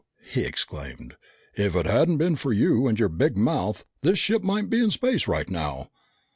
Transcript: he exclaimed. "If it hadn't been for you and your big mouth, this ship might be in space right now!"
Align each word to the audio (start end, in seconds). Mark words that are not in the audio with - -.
he 0.31 0.45
exclaimed. 0.45 1.15
"If 1.55 1.75
it 1.75 1.85
hadn't 1.85 2.17
been 2.17 2.35
for 2.35 2.51
you 2.51 2.87
and 2.87 2.99
your 2.99 3.07
big 3.07 3.37
mouth, 3.37 3.85
this 4.01 4.17
ship 4.17 4.41
might 4.41 4.67
be 4.67 4.83
in 4.83 4.89
space 4.89 5.27
right 5.27 5.47
now!" 5.47 5.91